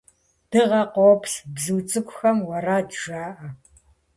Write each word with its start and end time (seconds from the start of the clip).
Дыгъэ 0.49 0.81
къопс, 0.93 1.33
бзу 1.53 1.77
цӏыкӏухэм 1.89 2.37
уэрэд 2.47 2.89
жаӏэ! 3.01 3.49